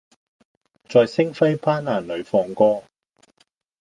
[0.89, 2.83] 在星輝斑斕裡放歌